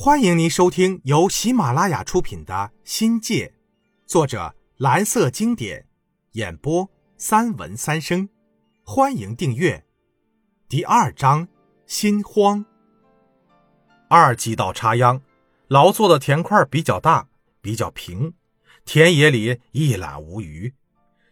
[0.00, 3.48] 欢迎您收听由喜马拉雅出品的《新界》，
[4.06, 5.88] 作者蓝色经典，
[6.34, 8.28] 演播三文三生。
[8.84, 9.84] 欢迎订阅。
[10.68, 11.48] 第二章：
[11.84, 12.64] 心慌。
[14.08, 15.20] 二季到插秧，
[15.66, 17.26] 劳作的田块比较大，
[17.60, 18.34] 比较平，
[18.84, 20.72] 田野里一览无余。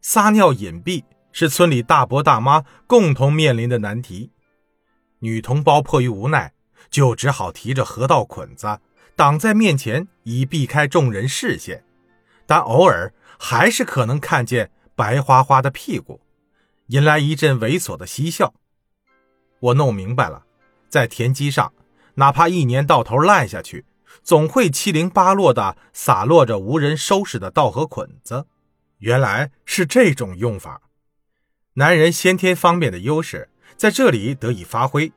[0.00, 4.32] 撒尿隐蔽是村里大伯大妈共同面临的难题。
[5.20, 6.52] 女同胞迫于无奈。
[6.90, 8.80] 就只好提着河道捆子
[9.14, 11.84] 挡在面前，以避开众人视线。
[12.46, 16.20] 但偶尔还是可能看见白花花的屁股，
[16.86, 18.54] 引来一阵猥琐的嬉笑。
[19.60, 20.44] 我弄明白了，
[20.88, 21.72] 在田基上，
[22.14, 23.84] 哪怕一年到头烂下去，
[24.22, 28.46] 总会七零八落的洒落着无人收拾的稻禾捆子。
[28.98, 30.80] 原来是这种用法，
[31.74, 35.12] 男人先天方便的优势在这里得以发挥。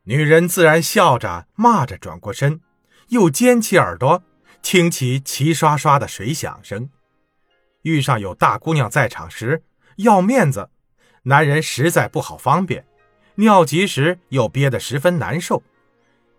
[0.05, 2.61] 女人自然笑着骂着，转过身，
[3.08, 4.22] 又尖起耳朵，
[4.62, 6.91] 听起齐刷刷的水响声。
[7.83, 9.62] 遇上有大姑娘在场时，
[9.98, 10.70] 要面子，
[11.25, 12.84] 男人实在不好方便，
[13.36, 15.62] 尿急时又憋得十分难受。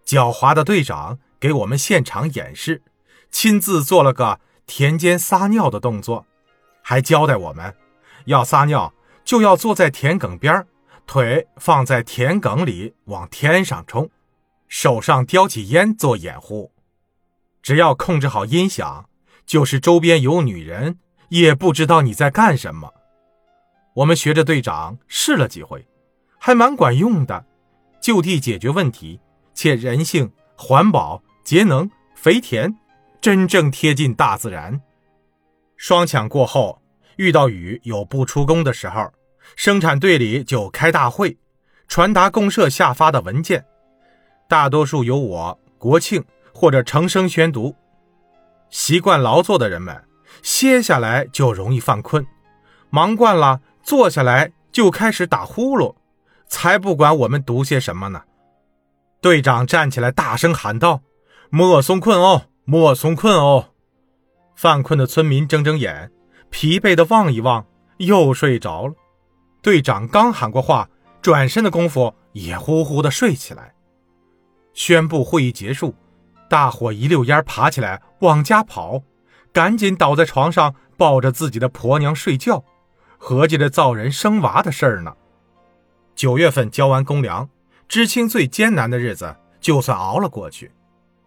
[0.06, 2.84] 狡猾的队长给我们现场演示，
[3.32, 6.26] 亲自做了个田间撒尿的动作，
[6.82, 7.74] 还交代我们
[8.26, 8.94] 要撒尿。
[9.24, 10.68] 就要坐在田埂边
[11.06, 14.10] 腿放在田埂里往天上冲，
[14.68, 16.72] 手上叼起烟做掩护。
[17.62, 19.10] 只要控制好音响，
[19.46, 22.94] 就是周边有女人也不知道你在干什么。
[23.96, 25.88] 我们学着队长试了几回，
[26.38, 27.46] 还蛮管用的，
[28.02, 29.20] 就地解决问题，
[29.54, 32.76] 且人性、环保、节能、肥田，
[33.22, 34.82] 真正贴近大自然。
[35.78, 36.82] 双抢过后。
[37.18, 39.10] 遇到雨有不出工的时候，
[39.56, 41.38] 生产队里就开大会，
[41.88, 43.66] 传达公社下发的文件，
[44.48, 47.76] 大多数由我国庆或者程生宣读。
[48.70, 50.04] 习惯劳作的人们
[50.42, 52.26] 歇下来就容易犯困，
[52.90, 55.96] 忙惯了坐下来就开始打呼噜，
[56.48, 58.24] 才不管我们读些什么呢。
[59.22, 61.02] 队长站起来大声喊道
[61.50, 63.70] ：“莫松困哦，莫松困哦！”
[64.56, 66.12] 犯困的村民睁睁眼。
[66.52, 67.66] 疲惫的望一望，
[67.98, 68.94] 又睡着了。
[69.66, 70.88] 队长刚喊过话，
[71.24, 73.74] 转身的功夫也呼呼的睡起来。
[74.76, 75.96] 宣布会议结束，
[76.48, 79.02] 大伙一溜烟爬起来往家跑，
[79.52, 82.64] 赶紧倒在床上抱着自己的婆娘睡觉，
[83.18, 85.12] 合计着造人生娃的事儿呢。
[86.14, 87.50] 九月份交完公粮，
[87.88, 90.72] 知青最艰难的日子就算熬了过去。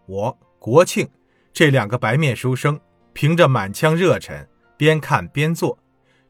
[0.07, 1.11] 我国庆
[1.53, 2.79] 这两个白面书生，
[3.13, 4.49] 凭着满腔热忱。
[4.77, 5.77] 边看边做，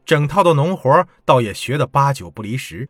[0.09, 2.89] 整套的农活倒也学得八九不离十。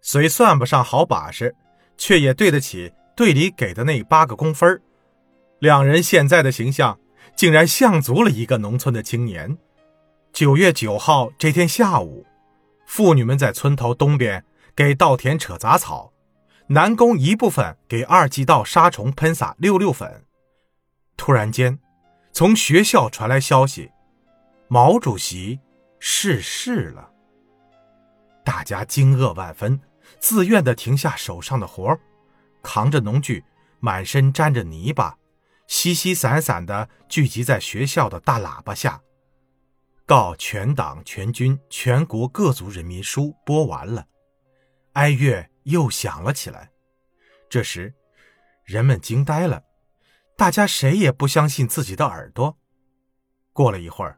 [0.00, 1.56] 虽算不上好把式，
[1.98, 4.80] 却也对得起队里给的那八个工分
[5.58, 6.96] 两人现在的形象，
[7.34, 9.58] 竟然像足了一个农村的青年。
[10.32, 12.24] 九月九号这天下午，
[12.86, 14.44] 妇女们在村头东边
[14.76, 16.12] 给稻田扯杂草，
[16.68, 20.24] 男工一部分给二季稻杀虫喷洒六六粉。
[21.16, 21.80] 突然间，
[22.32, 23.90] 从学校传来消息。
[24.68, 25.58] 毛主席
[26.02, 27.12] 逝世了，
[28.42, 29.78] 大家惊愕万分，
[30.18, 31.96] 自愿的停下手上的活
[32.62, 33.44] 扛着农具，
[33.80, 35.18] 满身沾着泥巴，
[35.66, 39.02] 稀稀散散的聚集在学校的大喇叭下。
[40.06, 44.06] 告全党全军全国各族人民书播完了，
[44.94, 46.70] 哀乐又响了起来。
[47.50, 47.94] 这时，
[48.64, 49.64] 人们惊呆了，
[50.34, 52.56] 大家谁也不相信自己的耳朵。
[53.52, 54.16] 过了一会儿。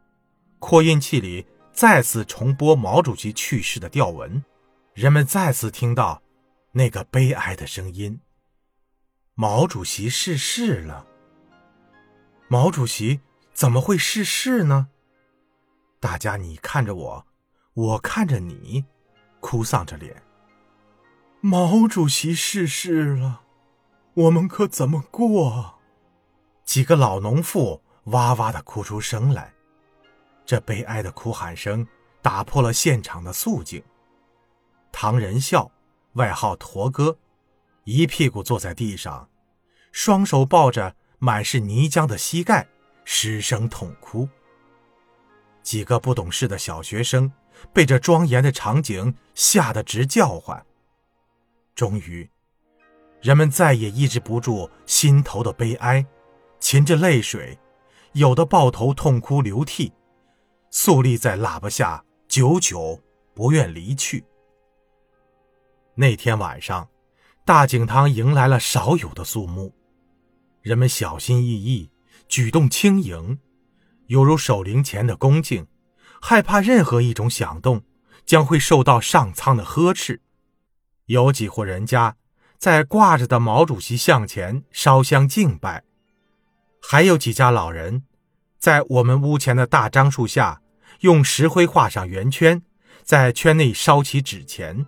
[0.59, 4.45] 扩音器里再次重播毛主席去世的调文，
[4.93, 6.23] 人们再次听到
[6.73, 8.21] 那个悲哀的声音
[9.35, 11.07] ：“毛主席逝世了。”
[12.49, 13.21] 毛主席
[13.55, 14.89] 怎么会逝世呢？
[15.99, 17.27] 大家你看着我，
[17.73, 18.85] 我看着你，
[19.41, 20.23] 哭丧着脸。
[21.41, 23.41] 毛主席逝世了，
[24.15, 25.81] 我们可怎么过？
[26.65, 29.55] 几个老农妇哇哇的哭出声来。
[30.45, 31.87] 这悲哀的哭喊声
[32.21, 33.83] 打破了现场的肃静。
[34.91, 35.71] 唐仁孝，
[36.15, 37.17] 外号驼哥，
[37.85, 39.29] 一屁股坐在地上，
[39.91, 42.69] 双手抱着满是泥浆的膝盖，
[43.05, 44.29] 失声痛哭。
[45.63, 47.33] 几个不懂事的小学生
[47.73, 50.65] 被这庄严的场景吓得直叫唤。
[51.75, 52.29] 终于，
[53.21, 56.05] 人们再也抑制不住心头的悲哀，
[56.61, 57.59] 噙着泪水，
[58.13, 59.93] 有的抱头痛哭流涕。
[60.75, 62.99] 肃立在喇叭下，久久
[63.35, 64.25] 不愿离去。
[65.95, 66.89] 那天晚上，
[67.45, 69.75] 大井塘迎来了少有的肃穆，
[70.63, 71.91] 人们小心翼翼，
[72.27, 73.39] 举动轻盈，
[74.07, 75.67] 犹如守灵前的恭敬，
[76.23, 77.83] 害怕任何一种响动
[78.25, 80.23] 将会受到上苍的呵斥。
[81.05, 82.17] 有几户人家
[82.57, 85.85] 在挂着的毛主席像前烧香敬拜，
[86.81, 88.05] 还有几家老人
[88.59, 90.62] 在我们屋前的大樟树下
[91.03, 92.63] 用石灰画上圆圈，
[93.03, 94.87] 在圈内烧起纸钱。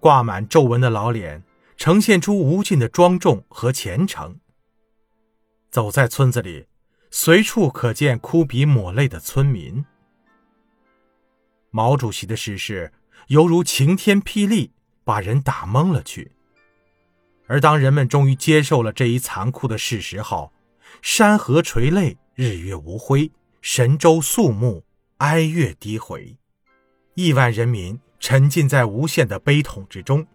[0.00, 1.44] 挂满皱纹的老脸，
[1.76, 4.40] 呈现出无尽的庄重和虔诚。
[5.70, 6.66] 走在村子里，
[7.12, 9.84] 随处可见哭鼻抹泪的村民。
[11.70, 12.92] 毛主席的逝世
[13.28, 14.72] 犹如晴天霹雳，
[15.04, 16.32] 把人打懵了去。
[17.46, 20.52] 而当人们终于接受了这一残酷的事实后，
[21.02, 23.30] 山河垂泪，日月无辉，
[23.60, 24.84] 神州肃穆，
[25.18, 26.36] 哀乐低回，
[27.14, 28.00] 亿万人民。
[28.20, 30.26] 沉浸在无限的悲痛之中，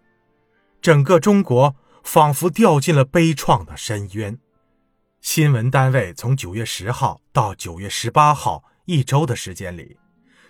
[0.80, 4.38] 整个中国仿佛掉进了悲怆的深渊。
[5.20, 9.98] 新闻单位从九月十号到九月十八号一周的时间里，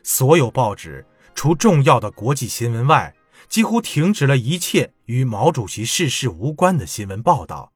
[0.05, 1.05] 所有报纸
[1.35, 3.13] 除重要的国际新闻外，
[3.49, 7.73] 几乎停止了一切与毛主席逝世无关的新闻报道。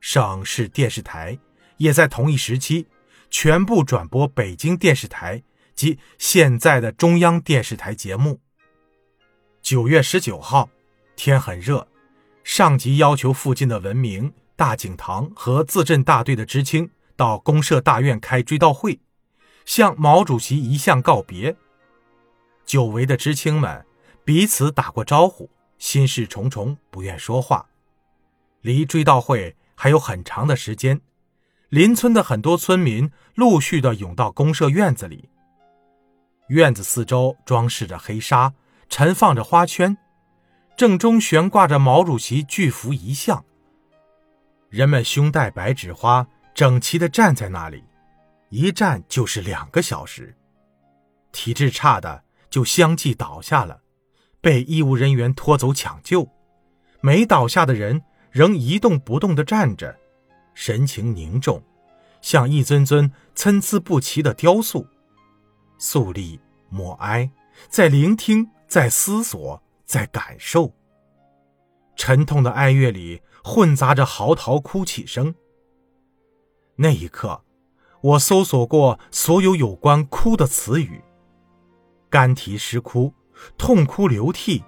[0.00, 1.38] 省市电视台
[1.78, 2.86] 也在同一时期
[3.30, 5.42] 全部转播北京电视台
[5.80, 8.38] 及现在的中央电视台节目。
[9.62, 10.68] 九月十九号，
[11.16, 11.88] 天很热，
[12.44, 19.00] 上级要求附近的文明、大井塘和自镇大队的知青到公社大院开追悼会，
[19.64, 21.56] 向毛主席遗像告别。
[22.66, 23.86] 久违的知青们
[24.22, 25.48] 彼此打过招呼，
[25.78, 27.64] 心事重重，不愿说话。
[28.60, 31.00] 离追悼会还有很长的时间，
[31.70, 35.30] 邻村的很多村民陆续的涌到公社院子里，
[36.50, 38.52] 院子四周装饰着黑纱。
[38.88, 39.96] 陈放着花圈，
[40.76, 43.44] 正中悬挂着毛主席巨幅遗像。
[44.68, 47.84] 人们胸戴白纸花，整齐地站在那里，
[48.48, 50.36] 一站就是两个小时。
[51.30, 53.80] 体质差的就相继倒下了，
[54.40, 56.28] 被医务人员拖走抢救；
[57.00, 58.02] 没倒下的人
[58.32, 59.96] 仍一动不动地站着，
[60.54, 61.62] 神情凝重，
[62.20, 64.84] 像一尊尊参差不齐的雕塑。
[65.80, 66.38] 肃立，
[66.68, 67.28] 默哀，
[67.68, 68.48] 在聆听。
[68.68, 70.72] 在思索，在感受。
[71.96, 75.34] 沉痛的哀乐里混杂着嚎啕哭泣声。
[76.76, 77.42] 那一刻，
[78.00, 81.02] 我搜索过所有有关哭的词语：
[82.08, 83.12] 干啼失哭、
[83.58, 84.62] 痛哭流涕、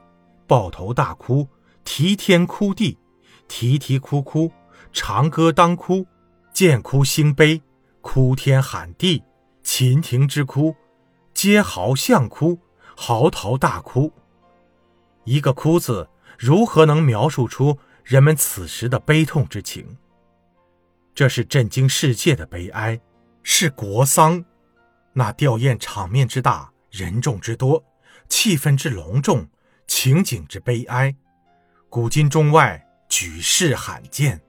[0.49, 1.47] 抱头大哭、
[1.85, 2.99] 啼天哭地、
[3.47, 4.51] 啼啼哭哭、
[4.93, 6.05] 长歌当哭、
[6.53, 7.63] 见哭兴悲、
[8.01, 9.23] 哭天喊地、
[9.63, 10.75] 秦庭之哭、
[11.43, 12.57] 皆嚎相哭。
[12.97, 14.13] 嚎啕大哭，
[15.25, 16.09] 一个“哭”字，
[16.39, 19.97] 如何能描述出人们此时的悲痛之情？
[21.13, 23.01] 这是震惊世界的悲哀，
[23.43, 24.45] 是国丧。
[25.15, 27.83] 那吊唁场面之大，人众之多，
[28.29, 29.49] 气氛之隆重，
[29.89, 31.13] 情景之悲哀，
[31.89, 34.41] 古今中外举世罕见。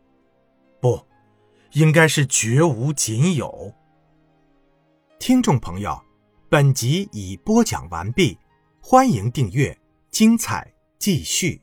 [0.80, 1.04] 不，
[1.72, 3.74] 应该是绝无仅有。
[5.18, 6.00] 听众朋友。
[6.54, 8.38] 本集已播讲完毕，
[8.80, 9.76] 欢迎订阅，
[10.12, 11.62] 精彩继续。